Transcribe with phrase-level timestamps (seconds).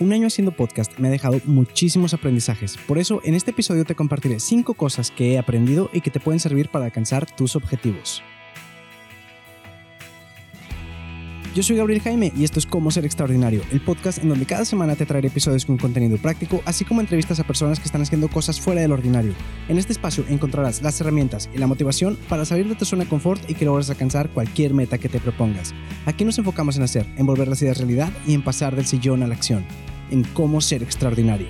[0.00, 3.94] Un año haciendo podcast me ha dejado muchísimos aprendizajes, por eso en este episodio te
[3.94, 8.22] compartiré 5 cosas que he aprendido y que te pueden servir para alcanzar tus objetivos.
[11.54, 14.64] Yo soy Gabriel Jaime y esto es Cómo Ser Extraordinario, el podcast en donde cada
[14.64, 18.28] semana te traeré episodios con contenido práctico, así como entrevistas a personas que están haciendo
[18.28, 19.34] cosas fuera del ordinario.
[19.68, 23.10] En este espacio encontrarás las herramientas y la motivación para salir de tu zona de
[23.10, 25.74] confort y que logres alcanzar cualquier meta que te propongas.
[26.06, 29.22] Aquí nos enfocamos en hacer, en volver las ideas realidad y en pasar del sillón
[29.22, 29.66] a la acción,
[30.12, 31.48] en Cómo Ser Extraordinario.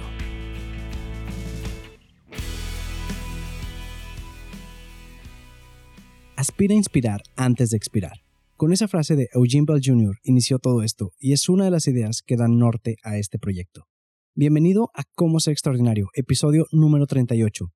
[6.37, 8.23] Aspira a inspirar antes de expirar.
[8.57, 10.19] Con esa frase de Eugene Bell Jr.
[10.23, 13.88] inició todo esto y es una de las ideas que dan norte a este proyecto.
[14.37, 17.66] Bienvenido a Cómo ser extraordinario, episodio número 38.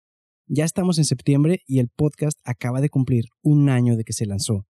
[0.46, 4.26] Ya estamos en septiembre y el podcast acaba de cumplir un año de que se
[4.26, 4.66] lanzó.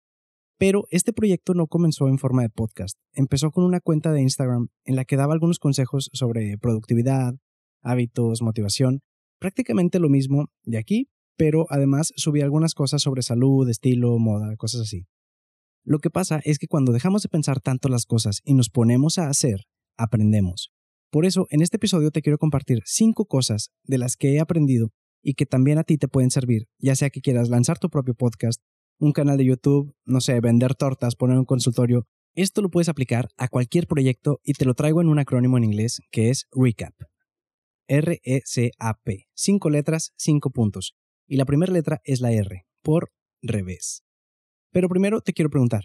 [0.59, 2.99] Pero este proyecto no comenzó en forma de podcast.
[3.13, 7.35] Empezó con una cuenta de Instagram en la que daba algunos consejos sobre productividad,
[7.83, 9.01] hábitos, motivación,
[9.39, 14.83] prácticamente lo mismo de aquí, pero además subí algunas cosas sobre salud, estilo, moda, cosas
[14.83, 15.07] así.
[15.85, 19.19] Lo que pasa es que cuando dejamos de pensar tanto las cosas y nos ponemos
[19.19, 19.67] a hacer,
[19.97, 20.73] aprendemos.
[21.11, 24.91] Por eso, en este episodio te quiero compartir cinco cosas de las que he aprendido
[25.23, 28.15] y que también a ti te pueden servir, ya sea que quieras lanzar tu propio
[28.15, 28.61] podcast,
[28.99, 32.07] un canal de YouTube, no sé, vender tortas, poner un consultorio.
[32.35, 35.65] Esto lo puedes aplicar a cualquier proyecto y te lo traigo en un acrónimo en
[35.65, 36.95] inglés que es RECAP.
[37.89, 39.27] R-E-C-A-P.
[39.35, 40.95] Cinco letras, cinco puntos.
[41.27, 43.11] Y la primera letra es la R, por
[43.43, 44.03] revés.
[44.73, 45.85] Pero primero te quiero preguntar,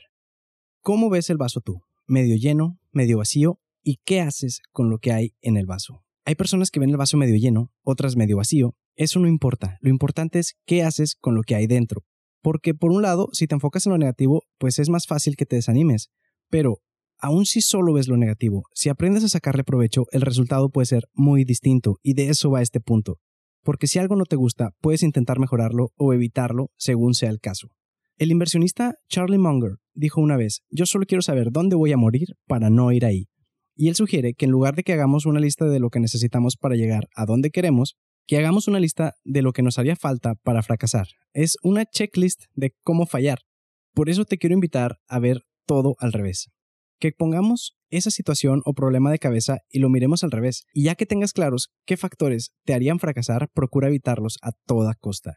[0.81, 1.81] ¿cómo ves el vaso tú?
[2.07, 3.59] ¿Medio lleno, medio vacío?
[3.83, 6.03] ¿Y qué haces con lo que hay en el vaso?
[6.25, 8.75] Hay personas que ven el vaso medio lleno, otras medio vacío.
[8.95, 9.77] Eso no importa.
[9.81, 12.03] Lo importante es qué haces con lo que hay dentro.
[12.41, 15.45] Porque por un lado, si te enfocas en lo negativo, pues es más fácil que
[15.45, 16.09] te desanimes.
[16.49, 16.79] Pero,
[17.19, 21.03] aun si solo ves lo negativo, si aprendes a sacarle provecho, el resultado puede ser
[21.13, 21.97] muy distinto.
[22.01, 23.17] Y de eso va este punto.
[23.63, 27.69] Porque si algo no te gusta, puedes intentar mejorarlo o evitarlo según sea el caso.
[28.17, 32.35] El inversionista Charlie Munger dijo una vez, yo solo quiero saber dónde voy a morir
[32.47, 33.27] para no ir ahí.
[33.75, 36.57] Y él sugiere que en lugar de que hagamos una lista de lo que necesitamos
[36.57, 37.95] para llegar a donde queremos,
[38.27, 41.07] que hagamos una lista de lo que nos haría falta para fracasar.
[41.33, 43.39] Es una checklist de cómo fallar.
[43.93, 46.49] Por eso te quiero invitar a ver todo al revés.
[46.99, 50.65] Que pongamos esa situación o problema de cabeza y lo miremos al revés.
[50.73, 55.35] Y ya que tengas claros qué factores te harían fracasar, procura evitarlos a toda costa.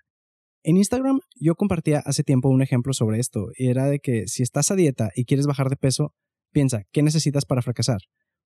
[0.62, 4.42] En Instagram yo compartía hace tiempo un ejemplo sobre esto, y era de que si
[4.42, 6.14] estás a dieta y quieres bajar de peso,
[6.52, 7.98] piensa, ¿qué necesitas para fracasar?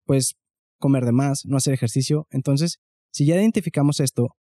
[0.04, 0.34] Pues
[0.78, 2.26] comer de más, no hacer ejercicio.
[2.30, 2.80] Entonces,
[3.18, 4.36] si ya identificamos esto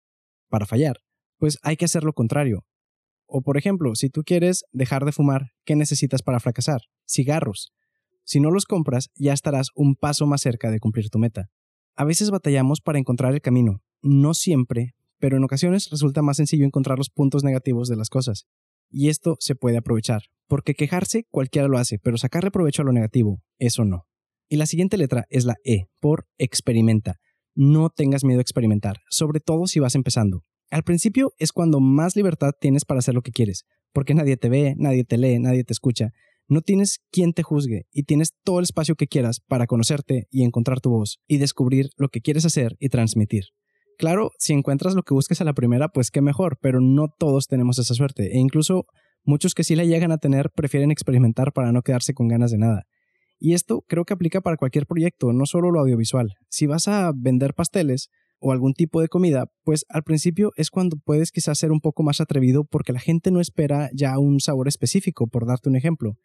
[0.50, 0.98] para fallar,
[1.40, 2.64] pues hay que hacer lo contrario.
[3.26, 6.82] O por ejemplo, si tú quieres dejar de fumar, ¿qué necesitas para fracasar?
[7.10, 7.74] Cigarros.
[8.24, 11.48] Si no los compras, ya estarás un paso más cerca de cumplir tu meta.
[11.96, 16.64] A veces batallamos para encontrar el camino, no siempre, pero en ocasiones resulta más sencillo
[16.64, 18.46] encontrar los puntos negativos de las cosas.
[18.92, 22.92] Y esto se puede aprovechar, porque quejarse cualquiera lo hace, pero sacarle provecho a lo
[22.92, 24.04] negativo, eso no.
[24.48, 27.16] Y la siguiente letra es la E, por experimenta.
[27.60, 30.44] No tengas miedo a experimentar, sobre todo si vas empezando.
[30.70, 34.48] Al principio es cuando más libertad tienes para hacer lo que quieres, porque nadie te
[34.48, 36.12] ve, nadie te lee, nadie te escucha.
[36.48, 40.44] No tienes quien te juzgue y tienes todo el espacio que quieras para conocerte y
[40.44, 43.46] encontrar tu voz y descubrir lo que quieres hacer y transmitir.
[43.98, 47.48] Claro, si encuentras lo que busques a la primera, pues qué mejor, pero no todos
[47.48, 48.36] tenemos esa suerte.
[48.36, 48.86] E incluso
[49.24, 52.60] muchos que sí la llegan a tener prefieren experimentar para no quedarse con ganas de
[52.60, 52.84] nada.
[53.40, 56.34] Y esto creo que aplica para cualquier proyecto, no solo lo audiovisual.
[56.50, 58.10] Si vas a vender pasteles
[58.40, 62.04] o algún tipo de comida, pues al principio es cuando puedes quizás ser un poco
[62.04, 66.16] más atrevido porque la gente no espera ya un sabor específico, por darte un ejemplo.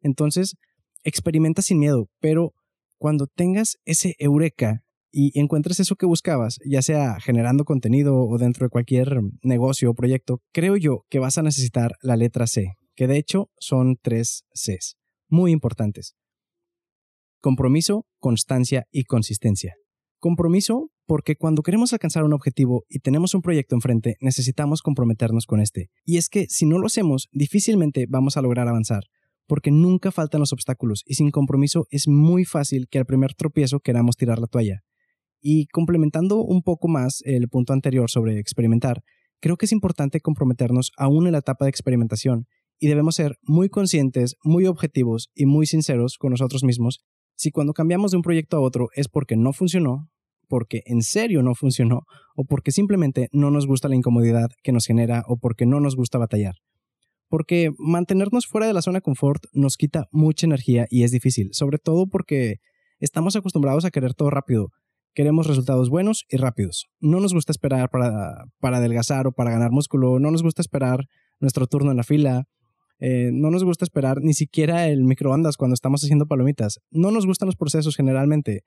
[0.00, 0.56] Entonces,
[1.04, 2.52] experimenta sin miedo, pero
[2.98, 4.82] cuando tengas ese eureka
[5.12, 9.94] y encuentres eso que buscabas, ya sea generando contenido o dentro de cualquier negocio o
[9.94, 14.44] proyecto, creo yo que vas a necesitar la letra C, que de hecho son tres
[14.54, 14.96] Cs,
[15.28, 16.14] muy importantes.
[17.40, 19.74] Compromiso, constancia y consistencia.
[20.18, 25.58] Compromiso porque cuando queremos alcanzar un objetivo y tenemos un proyecto enfrente, necesitamos comprometernos con
[25.58, 25.88] este.
[26.04, 29.04] Y es que si no lo hacemos, difícilmente vamos a lograr avanzar,
[29.46, 33.80] porque nunca faltan los obstáculos y sin compromiso es muy fácil que al primer tropiezo
[33.80, 34.82] queramos tirar la toalla.
[35.40, 39.00] Y complementando un poco más el punto anterior sobre experimentar,
[39.40, 42.44] creo que es importante comprometernos aún en la etapa de experimentación
[42.78, 47.00] y debemos ser muy conscientes, muy objetivos y muy sinceros con nosotros mismos
[47.40, 50.10] si cuando cambiamos de un proyecto a otro es porque no funcionó,
[50.46, 52.02] porque en serio no funcionó
[52.36, 55.96] o porque simplemente no nos gusta la incomodidad que nos genera o porque no nos
[55.96, 56.56] gusta batallar.
[57.28, 61.48] Porque mantenernos fuera de la zona de confort nos quita mucha energía y es difícil,
[61.52, 62.56] sobre todo porque
[62.98, 64.68] estamos acostumbrados a querer todo rápido
[65.12, 66.86] Queremos resultados buenos y rápidos.
[67.00, 70.20] No nos gusta esperar para, para adelgazar o para ganar músculo.
[70.20, 71.06] No nos gusta esperar
[71.40, 72.44] nuestro turno en la fila.
[73.00, 76.80] Eh, no nos gusta esperar ni siquiera el microondas cuando estamos haciendo palomitas.
[76.90, 78.62] No nos gustan los procesos generalmente.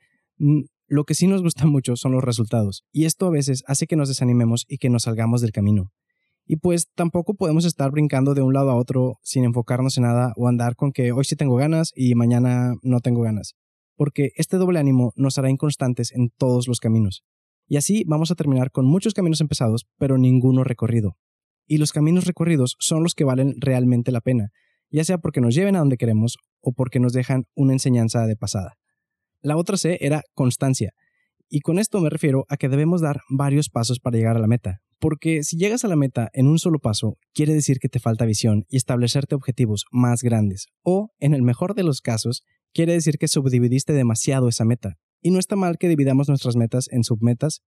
[0.87, 2.83] Lo que sí nos gusta mucho son los resultados.
[2.91, 5.91] Y esto a veces hace que nos desanimemos y que nos salgamos del camino.
[6.45, 10.33] Y pues tampoco podemos estar brincando de un lado a otro sin enfocarnos en nada
[10.35, 13.53] o andar con que hoy sí tengo ganas y mañana no tengo ganas.
[13.95, 17.23] Porque este doble ánimo nos hará inconstantes en todos los caminos.
[17.67, 21.15] Y así vamos a terminar con muchos caminos empezados, pero ninguno recorrido.
[21.67, 24.49] Y los caminos recorridos son los que valen realmente la pena,
[24.89, 28.35] ya sea porque nos lleven a donde queremos o porque nos dejan una enseñanza de
[28.35, 28.75] pasada.
[29.41, 30.93] La otra C era constancia.
[31.49, 34.47] Y con esto me refiero a que debemos dar varios pasos para llegar a la
[34.47, 37.99] meta, porque si llegas a la meta en un solo paso, quiere decir que te
[37.99, 40.67] falta visión y establecerte objetivos más grandes.
[40.81, 42.43] O, en el mejor de los casos,
[42.73, 44.95] quiere decir que subdividiste demasiado esa meta.
[45.21, 47.61] Y no está mal que dividamos nuestras metas en submetas,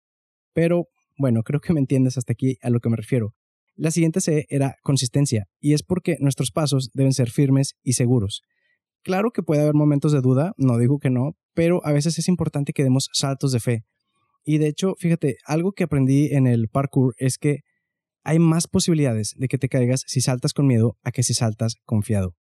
[0.53, 3.35] pero bueno, creo que me entiendes hasta aquí a lo que me refiero.
[3.77, 8.41] La siguiente C era consistencia, y es porque nuestros pasos deben ser firmes y seguros.
[9.03, 12.27] Claro que puede haber momentos de duda, no digo que no, pero a veces es
[12.27, 13.85] importante que demos saltos de fe,
[14.49, 17.63] y de hecho, fíjate, algo que aprendí en el parkour es que
[18.23, 21.75] hay más posibilidades de que te caigas si saltas con miedo a que si saltas
[21.83, 22.33] confiado.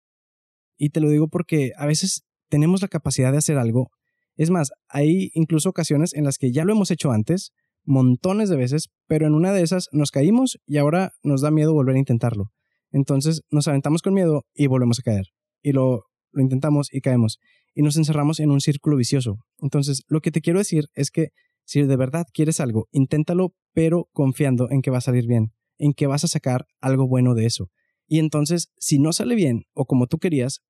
[0.77, 3.89] Y te lo digo porque a veces tenemos la capacidad de hacer algo.
[4.35, 7.53] Es más, hay incluso ocasiones en las que ya lo hemos hecho antes,
[7.85, 11.73] montones de veces, pero en una de esas nos caímos y ahora nos da miedo
[11.73, 12.51] volver a intentarlo.
[12.91, 15.25] Entonces nos aventamos con miedo y volvemos a caer.
[15.61, 17.39] Y lo, lo intentamos y caemos.
[17.73, 19.37] Y nos encerramos en un círculo vicioso.
[19.59, 21.29] Entonces, lo que te quiero decir es que
[21.65, 25.93] si de verdad quieres algo, inténtalo, pero confiando en que va a salir bien, en
[25.93, 27.69] que vas a sacar algo bueno de eso.
[28.07, 30.61] Y entonces, si no sale bien o como tú querías,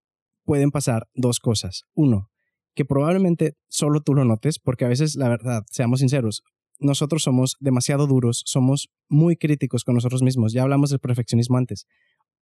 [0.46, 1.84] pueden pasar dos cosas.
[1.94, 2.30] Uno,
[2.74, 6.44] que probablemente solo tú lo notes, porque a veces, la verdad, seamos sinceros,
[6.80, 11.86] nosotros somos demasiado duros, somos muy críticos con nosotros mismos, ya hablamos del perfeccionismo antes.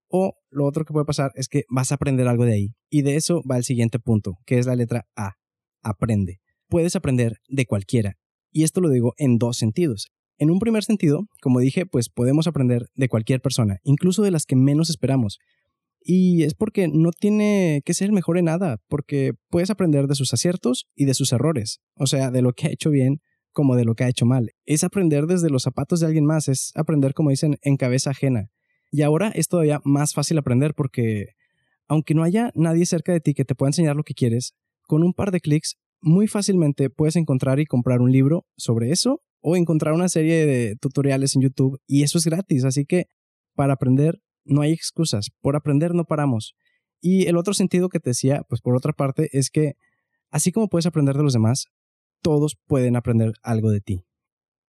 [0.09, 2.75] O lo otro que puede pasar es que vas a aprender algo de ahí.
[2.89, 5.33] Y de eso va el siguiente punto, que es la letra A.
[5.81, 6.39] Aprende.
[6.67, 8.17] Puedes aprender de cualquiera
[8.53, 10.11] y esto lo digo en dos sentidos.
[10.37, 14.45] En un primer sentido, como dije, pues podemos aprender de cualquier persona, incluso de las
[14.45, 15.39] que menos esperamos.
[15.99, 20.33] Y es porque no tiene que ser mejor en nada, porque puedes aprender de sus
[20.33, 23.21] aciertos y de sus errores, o sea, de lo que ha hecho bien
[23.53, 24.51] como de lo que ha hecho mal.
[24.65, 28.49] Es aprender desde los zapatos de alguien más, es aprender, como dicen, en cabeza ajena.
[28.91, 31.29] Y ahora es todavía más fácil aprender porque,
[31.87, 35.03] aunque no haya nadie cerca de ti que te pueda enseñar lo que quieres, con
[35.03, 39.55] un par de clics muy fácilmente puedes encontrar y comprar un libro sobre eso o
[39.55, 42.65] encontrar una serie de tutoriales en YouTube y eso es gratis.
[42.65, 43.07] Así que
[43.55, 45.29] para aprender no hay excusas.
[45.41, 46.55] Por aprender no paramos.
[47.01, 49.73] Y el otro sentido que te decía, pues por otra parte, es que
[50.29, 51.67] así como puedes aprender de los demás,
[52.23, 54.05] todos pueden aprender algo de ti.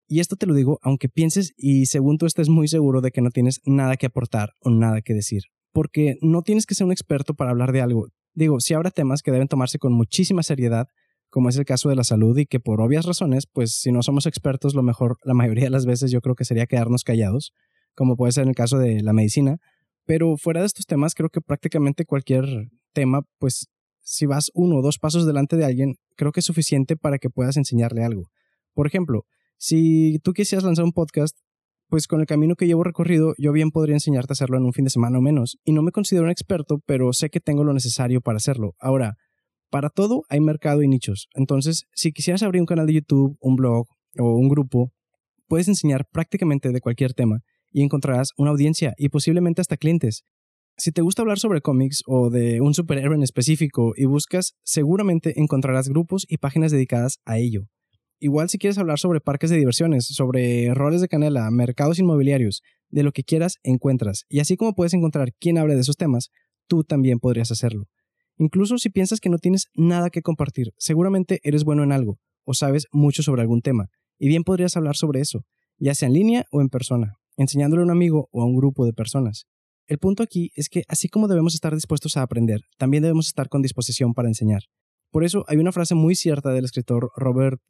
[0.07, 3.23] Y esto te lo digo aunque pienses y según tú estés muy seguro de que
[3.23, 5.45] no tienes nada que aportar o nada que decir.
[5.73, 8.09] Porque no tienes que ser un experto para hablar de algo.
[8.35, 10.89] Digo, si habrá temas que deben tomarse con muchísima seriedad,
[11.31, 14.03] como es el caso de la salud y que por obvias razones, pues si no
[14.03, 17.53] somos expertos, lo mejor la mayoría de las veces yo creo que sería quedarnos callados,
[17.95, 19.59] como puede ser en el caso de la medicina.
[20.05, 22.45] Pero fuera de estos temas, creo que prácticamente cualquier
[22.93, 23.69] tema, pues
[24.01, 27.31] si vas uno o dos pasos delante de alguien, creo que es suficiente para que
[27.31, 28.31] puedas enseñarle algo.
[28.73, 29.25] Por ejemplo,
[29.57, 31.39] si tú quisieras lanzar un podcast,
[31.89, 34.73] pues con el camino que llevo recorrido, yo bien podría enseñarte a hacerlo en un
[34.73, 35.59] fin de semana o menos.
[35.65, 38.75] Y no me considero un experto, pero sé que tengo lo necesario para hacerlo.
[38.79, 39.15] Ahora,
[39.71, 41.29] para todo hay mercado y nichos.
[41.35, 43.87] Entonces, si quisieras abrir un canal de YouTube, un blog
[44.19, 44.93] o un grupo,
[45.47, 50.25] puedes enseñar prácticamente de cualquier tema y encontrarás una audiencia y posiblemente hasta clientes.
[50.77, 55.41] Si te gusta hablar sobre cómics o de un superhéroe en específico y buscas, seguramente
[55.41, 57.69] encontrarás grupos y páginas dedicadas a ello.
[58.19, 63.05] Igual si quieres hablar sobre parques de diversiones, sobre roles de canela, mercados inmobiliarios, de
[63.05, 64.25] lo que quieras encuentras.
[64.29, 66.31] Y así como puedes encontrar quien hable de esos temas,
[66.67, 67.85] tú también podrías hacerlo.
[68.37, 72.53] Incluso si piensas que no tienes nada que compartir, seguramente eres bueno en algo o
[72.53, 73.87] sabes mucho sobre algún tema,
[74.19, 75.45] y bien podrías hablar sobre eso,
[75.79, 78.85] ya sea en línea o en persona, enseñándole a un amigo o a un grupo
[78.85, 79.47] de personas.
[79.87, 83.49] El punto aquí es que así como debemos estar dispuestos a aprender, también debemos estar
[83.49, 84.63] con disposición para enseñar.
[85.11, 87.61] Por eso hay una frase muy cierta del escritor Robert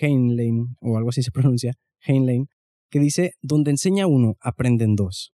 [0.00, 1.74] Heinlein, o algo así se pronuncia,
[2.06, 2.46] Heinlein,
[2.90, 5.32] que dice, donde enseña uno, aprenden dos.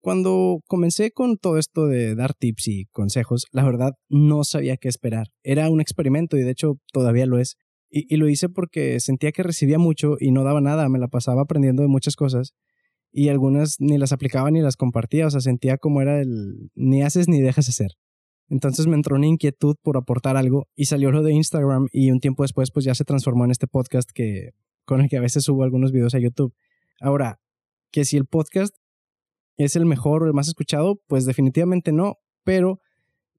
[0.00, 4.88] Cuando comencé con todo esto de dar tips y consejos, la verdad no sabía qué
[4.88, 5.28] esperar.
[5.44, 7.56] Era un experimento y de hecho todavía lo es.
[7.88, 11.42] Y, lo hice porque sentía que recibía mucho y no daba nada, me la pasaba
[11.42, 12.54] aprendiendo de muchas cosas
[13.12, 17.02] y algunas ni las aplicaba ni las compartía, o sea, sentía como era el ni
[17.02, 17.92] haces ni dejas hacer.
[18.48, 22.20] Entonces me entró una inquietud por aportar algo y salió lo de Instagram y un
[22.20, 24.50] tiempo después pues ya se transformó en este podcast que
[24.84, 26.54] con el que a veces subo algunos videos a YouTube.
[27.00, 27.38] Ahora,
[27.90, 28.74] que si el podcast
[29.56, 32.80] es el mejor o el más escuchado, pues definitivamente no, pero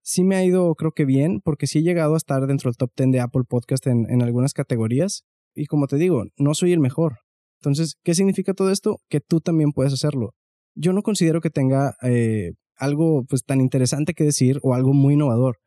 [0.02, 2.78] sí me ha ido creo que bien porque sí he llegado a estar dentro del
[2.78, 5.26] top 10 de Apple Podcast en, en algunas categorías
[5.56, 7.20] y como te digo, no soy el mejor.
[7.64, 9.00] Entonces, ¿qué significa todo esto?
[9.08, 10.34] Que tú también puedes hacerlo.
[10.76, 15.14] Yo no considero que tenga eh, algo pues tan interesante que decir o algo muy
[15.14, 15.60] innovador,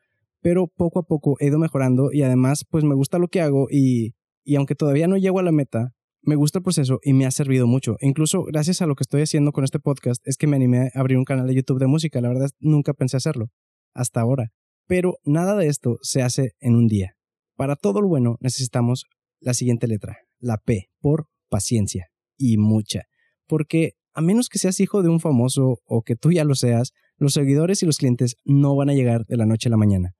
[0.42, 3.68] pero poco a poco he ido mejorando y además pues me gusta lo que hago
[3.70, 4.12] y,
[4.44, 7.30] y aunque todavía no llego a la meta, me gusta el proceso y me ha
[7.30, 7.96] servido mucho.
[8.00, 11.00] Incluso gracias a lo que estoy haciendo con este podcast es que me animé a
[11.00, 12.20] abrir un canal de YouTube de música.
[12.20, 13.46] La verdad nunca pensé hacerlo
[13.94, 14.50] hasta ahora.
[14.86, 17.14] Pero nada de esto se hace en un día.
[17.56, 19.06] Para todo lo bueno necesitamos
[19.40, 23.04] la siguiente letra, la P, por paciencia y mucha.
[23.46, 26.92] Porque a menos que seas hijo de un famoso o que tú ya lo seas,
[27.18, 30.14] los seguidores y los clientes no van a llegar de la noche a la mañana.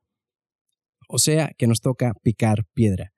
[1.08, 3.12] O sea que nos toca picar piedra.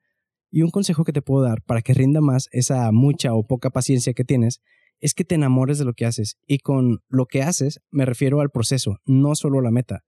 [0.51, 3.69] Y un consejo que te puedo dar para que rinda más esa mucha o poca
[3.69, 4.61] paciencia que tienes
[4.99, 6.37] es que te enamores de lo que haces.
[6.45, 10.01] Y con lo que haces me refiero al proceso, no solo a la meta.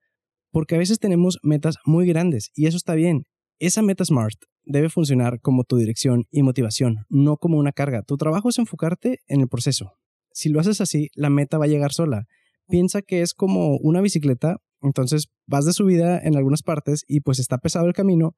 [0.51, 3.25] Porque a veces tenemos metas muy grandes y eso está bien.
[3.59, 8.03] Esa meta SMART debe funcionar como tu dirección y motivación, no como una carga.
[8.03, 9.93] Tu trabajo es enfocarte en el proceso,
[10.33, 12.25] si lo haces así, la meta va a llegar sola.
[12.67, 17.39] Piensa que es como una bicicleta, entonces vas de subida en algunas partes y pues
[17.39, 18.35] está pesado el camino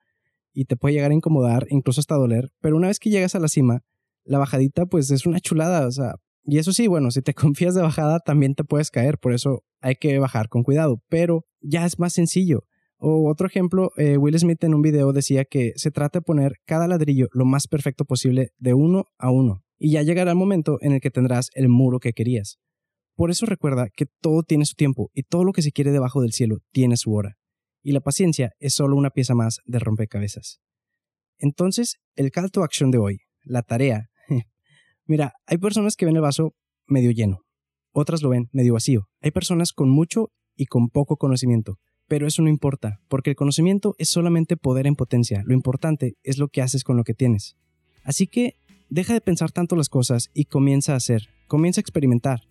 [0.54, 3.40] y te puede llegar a incomodar, incluso hasta doler, pero una vez que llegas a
[3.40, 3.82] la cima,
[4.24, 6.16] la bajadita pues es una chulada, o sea,
[6.46, 9.64] y eso sí, bueno, si te confías de bajada también te puedes caer, por eso
[9.82, 12.64] hay que bajar con cuidado, pero ya es más sencillo.
[13.06, 16.54] O otro ejemplo, eh, Will Smith en un video decía que se trata de poner
[16.64, 20.78] cada ladrillo lo más perfecto posible de uno a uno y ya llegará el momento
[20.80, 22.60] en el que tendrás el muro que querías.
[23.18, 26.22] Por eso recuerda que todo tiene su tiempo y todo lo que se quiere debajo
[26.22, 27.36] del cielo tiene su hora.
[27.82, 30.62] Y la paciencia es solo una pieza más de rompecabezas.
[31.40, 34.08] Entonces, el call to action de hoy, la tarea.
[35.06, 36.54] Mira, hay personas que ven el vaso
[36.88, 37.40] medio lleno,
[37.92, 39.10] otras lo ven medio vacío.
[39.20, 43.96] Hay personas con mucho y con poco conocimiento, pero eso no importa, porque el conocimiento
[43.98, 45.44] es solamente poder en potencia.
[45.46, 47.56] Lo importante es lo que haces con lo que tienes.
[48.04, 48.56] Así que
[48.90, 52.42] deja de pensar tanto las cosas y comienza a hacer, comienza a experimentar,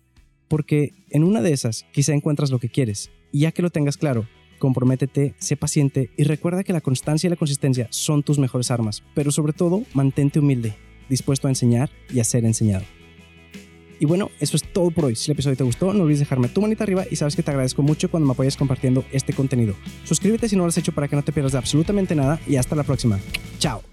[0.47, 3.97] porque en una de esas quizá encuentras lo que quieres, y ya que lo tengas
[3.97, 4.27] claro,
[4.59, 9.03] comprométete, sé paciente y recuerda que la constancia y la consistencia son tus mejores armas,
[9.13, 10.75] pero sobre todo mantente humilde,
[11.09, 12.85] dispuesto a enseñar y a ser enseñado.
[14.03, 15.15] Y bueno, eso es todo por hoy.
[15.15, 17.51] Si el episodio te gustó, no olvides dejarme tu manita arriba y sabes que te
[17.51, 19.75] agradezco mucho cuando me apoyes compartiendo este contenido.
[20.03, 22.57] Suscríbete si no lo has hecho para que no te pierdas de absolutamente nada y
[22.57, 23.17] hasta la próxima.
[23.59, 23.92] Chao.